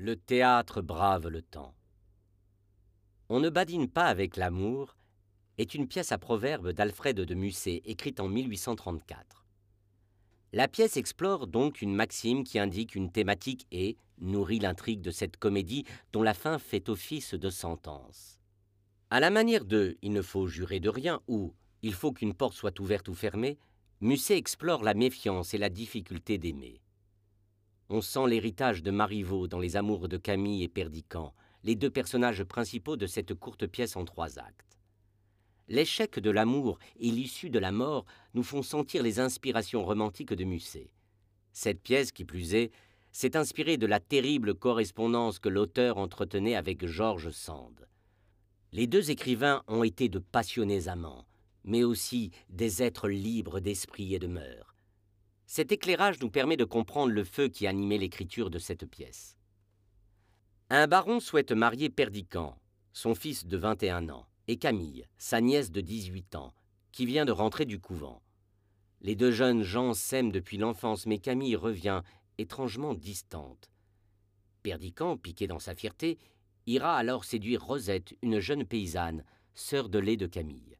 [0.00, 1.74] Le théâtre brave le temps.
[3.28, 4.94] On ne badine pas avec l'amour
[5.58, 9.44] est une pièce à proverbe d'Alfred de Musset, écrite en 1834.
[10.52, 15.36] La pièce explore donc une maxime qui indique une thématique et nourrit l'intrigue de cette
[15.36, 18.38] comédie dont la fin fait office de sentence.
[19.10, 22.54] À la manière de Il ne faut jurer de rien ou Il faut qu'une porte
[22.54, 23.58] soit ouverte ou fermée,
[24.00, 26.80] Musset explore la méfiance et la difficulté d'aimer.
[27.90, 31.32] On sent l'héritage de Marivaux dans les amours de Camille et Perdican,
[31.64, 34.78] les deux personnages principaux de cette courte pièce en trois actes.
[35.68, 40.44] L'échec de l'amour et l'issue de la mort nous font sentir les inspirations romantiques de
[40.44, 40.90] Musset.
[41.52, 42.72] Cette pièce, qui plus est,
[43.10, 47.88] s'est inspirée de la terrible correspondance que l'auteur entretenait avec Georges Sand.
[48.72, 51.26] Les deux écrivains ont été de passionnés amants,
[51.64, 54.77] mais aussi des êtres libres d'esprit et de mœurs.
[55.50, 59.38] Cet éclairage nous permet de comprendre le feu qui animait l'écriture de cette pièce.
[60.68, 62.60] Un baron souhaite marier Perdican,
[62.92, 66.52] son fils de 21 ans, et Camille, sa nièce de 18 ans,
[66.92, 68.20] qui vient de rentrer du couvent.
[69.00, 72.02] Les deux jeunes gens s'aiment depuis l'enfance, mais Camille revient
[72.36, 73.70] étrangement distante.
[74.62, 76.18] Perdican, piqué dans sa fierté,
[76.66, 80.76] ira alors séduire Rosette, une jeune paysanne, sœur de lait de Camille.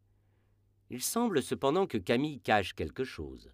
[0.90, 3.50] Il semble cependant que Camille cache quelque chose.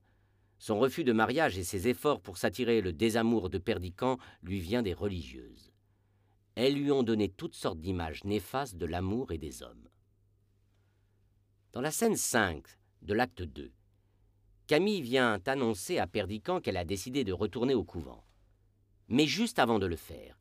[0.59, 4.83] Son refus de mariage et ses efforts pour s'attirer le désamour de Perdican lui vient
[4.83, 5.73] des religieuses.
[6.55, 9.89] Elles lui ont donné toutes sortes d'images néfastes de l'amour et des hommes.
[11.73, 12.65] Dans la scène 5
[13.03, 13.73] de l'acte 2,
[14.67, 18.25] Camille vient annoncer à Perdican qu'elle a décidé de retourner au couvent.
[19.09, 20.39] Mais juste avant de le faire,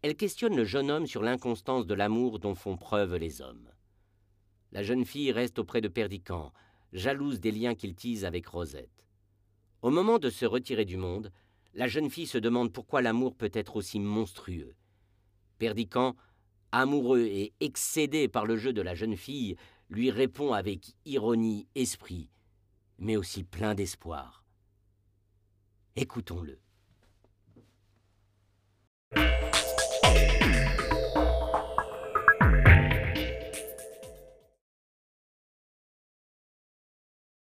[0.00, 3.68] elle questionne le jeune homme sur l'inconstance de l'amour dont font preuve les hommes.
[4.72, 6.52] La jeune fille reste auprès de Perdican,
[6.92, 8.95] jalouse des liens qu'il tise avec Rosette.
[9.86, 11.30] Au moment de se retirer du monde,
[11.72, 14.74] la jeune fille se demande pourquoi l'amour peut être aussi monstrueux.
[15.58, 16.16] Perdican,
[16.72, 19.54] amoureux et excédé par le jeu de la jeune fille,
[19.88, 22.30] lui répond avec ironie, esprit,
[22.98, 24.44] mais aussi plein d'espoir.
[25.94, 26.58] Écoutons-le.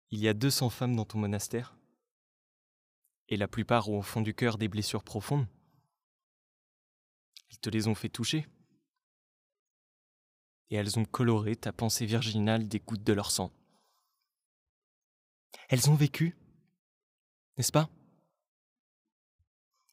[0.09, 1.77] Il y a 200 femmes dans ton monastère?
[3.33, 5.47] Et la plupart ont au fond du cœur des blessures profondes.
[7.49, 8.45] Ils te les ont fait toucher.
[10.69, 13.51] Et elles ont coloré ta pensée virginale des gouttes de leur sang.
[15.67, 16.37] Elles ont vécu,
[17.57, 17.89] n'est-ce pas?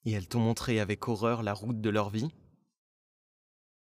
[0.05, 2.29] Et elles t'ont montré avec horreur la route de leur vie.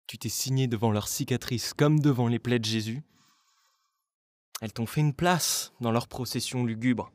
[0.07, 3.03] Tu t'es signé devant leurs cicatrices comme devant les plaies de Jésus.
[4.61, 7.11] Elles t'ont fait une place dans leur procession lugubre.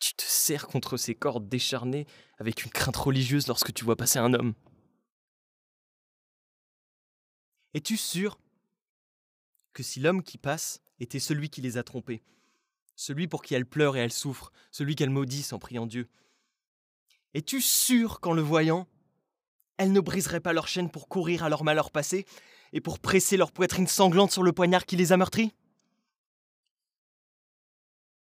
[0.00, 2.06] Tu te serres contre ces cordes décharnées
[2.38, 4.54] avec une crainte religieuse lorsque tu vois passer un homme.
[7.74, 8.40] Es-tu sûr
[9.72, 12.22] que si l'homme qui passe était celui qui les a trompés,
[12.96, 16.08] celui pour qui elles pleurent et elles souffrent, celui qu'elles maudissent en priant Dieu,
[17.34, 18.88] es-tu sûr qu'en le voyant,
[19.76, 22.26] elles ne briseraient pas leur chaîne pour courir à leur malheur passé
[22.72, 25.54] et pour presser leur poitrine sanglante sur le poignard qui les a meurtris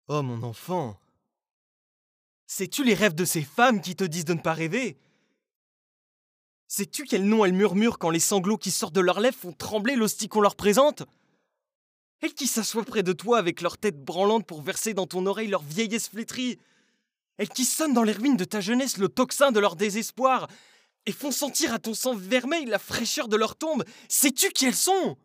[0.08, 1.00] Oh mon enfant,
[2.48, 4.98] Sais-tu les rêves de ces femmes qui te disent de ne pas rêver?
[6.70, 9.96] Sais-tu quel nom elles murmurent quand les sanglots qui sortent de leurs lèvres font trembler
[9.96, 11.04] l'hostie qu'on leur présente?
[12.22, 15.50] Elles qui s'assoient près de toi avec leur tête branlante pour verser dans ton oreille
[15.50, 16.58] leur vieillesse flétrie.
[17.38, 20.48] Elles qui sonnent dans les ruines de ta jeunesse le tocsin de leur désespoir
[21.06, 23.84] et font sentir à ton sang vermeil la fraîcheur de leur tombe.
[24.08, 25.18] Sais-tu qui elles sont?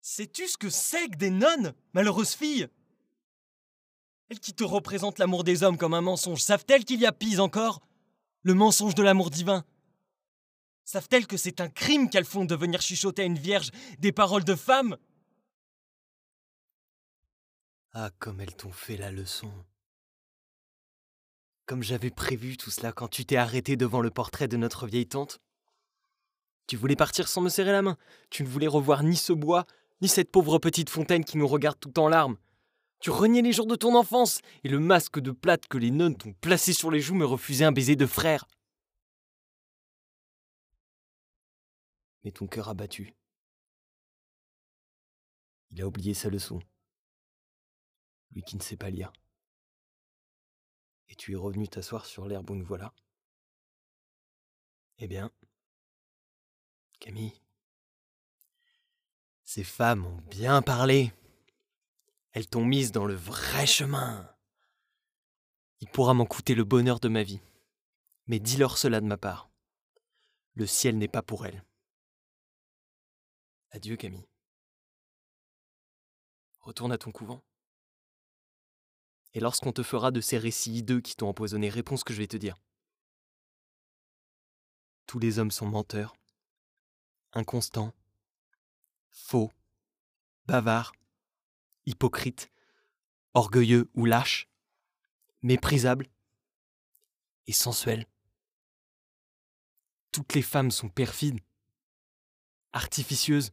[0.00, 2.68] Sais-tu ce que c'est que des nonnes, malheureuses filles?
[4.32, 7.38] Elles qui te représentent l'amour des hommes comme un mensonge, savent-elles qu'il y a pis
[7.38, 7.82] encore?
[8.42, 9.62] Le mensonge de l'amour divin
[10.84, 14.44] Savent-elles que c'est un crime qu'elles font de venir chuchoter à une vierge des paroles
[14.44, 14.96] de femme
[17.92, 19.52] Ah, comme elles t'ont fait la leçon.
[21.66, 25.06] Comme j'avais prévu tout cela quand tu t'es arrêté devant le portrait de notre vieille
[25.06, 25.40] tante.
[26.66, 27.98] Tu voulais partir sans me serrer la main.
[28.30, 29.66] Tu ne voulais revoir ni ce bois,
[30.00, 32.38] ni cette pauvre petite fontaine qui nous regarde tout en larmes.
[33.02, 36.16] Tu reniais les jours de ton enfance, et le masque de plate que les nonnes
[36.16, 38.46] t'ont placé sur les joues me refusait un baiser de frère.
[42.22, 43.12] Mais ton cœur a battu.
[45.72, 46.60] Il a oublié sa leçon.
[48.30, 49.12] Lui qui ne sait pas lire.
[51.08, 52.94] Et tu es revenu t'asseoir sur l'herbe où nous voilà.
[54.98, 55.32] Eh bien,
[57.00, 57.34] Camille,
[59.42, 61.12] ces femmes ont bien parlé.
[62.32, 64.28] Elles t'ont mise dans le vrai chemin.
[65.80, 67.40] Il pourra m'en coûter le bonheur de ma vie.
[68.26, 69.50] Mais dis-leur cela de ma part.
[70.54, 71.64] Le ciel n'est pas pour elle.
[73.70, 74.28] Adieu, Camille.
[76.60, 77.42] Retourne à ton couvent.
[79.34, 82.18] Et lorsqu'on te fera de ces récits hideux qui t'ont empoisonné, réponds ce que je
[82.18, 82.56] vais te dire.
[85.06, 86.14] Tous les hommes sont menteurs,
[87.32, 87.92] inconstants,
[89.10, 89.50] faux,
[90.46, 90.92] bavards,
[91.86, 92.50] hypocrites,
[93.34, 94.48] orgueilleux ou lâches,
[95.42, 96.06] méprisables
[97.46, 98.06] et sensuels.
[100.12, 101.40] Toutes les femmes sont perfides,
[102.72, 103.52] artificieuses,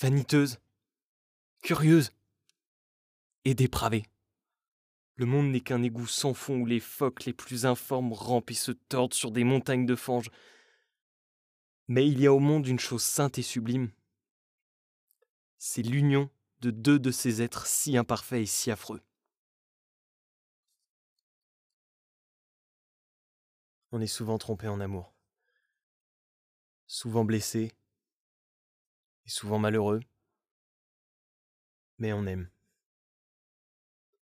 [0.00, 0.58] vaniteuses,
[1.62, 2.12] curieuses
[3.44, 4.04] et dépravées.
[5.14, 8.54] Le monde n'est qu'un égout sans fond où les phoques les plus informes rampent et
[8.54, 10.30] se tordent sur des montagnes de fange.
[11.88, 13.90] Mais il y a au monde une chose sainte et sublime.
[15.58, 16.28] C'est l'union
[16.60, 19.02] de deux de ces êtres si imparfaits et si affreux.
[23.92, 25.14] On est souvent trompé en amour,
[26.86, 27.72] souvent blessé
[29.24, 30.00] et souvent malheureux,
[31.98, 32.50] mais on aime.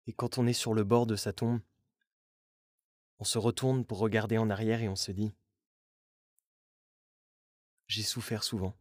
[0.06, 1.62] Et quand on est sur le bord de sa tombe,
[3.20, 5.34] on se retourne pour regarder en arrière et on se dit
[7.88, 8.76] J'ai souffert souvent.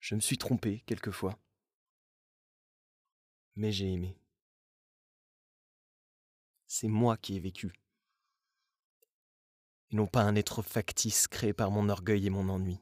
[0.00, 1.38] Je me suis trompé quelquefois.
[3.60, 4.16] Mais j'ai aimé.
[6.66, 7.74] C'est moi qui ai vécu.
[9.90, 12.80] Et non pas un être factice créé par mon orgueil et mon ennui.